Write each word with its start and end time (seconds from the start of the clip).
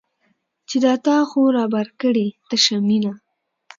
چې 0.69 0.75
دا 0.85 0.93
تا 1.05 1.17
خو 1.29 1.39
رابار 1.57 1.87
کړې 2.01 2.27
تشه 2.49 2.77
مینه 2.87 3.13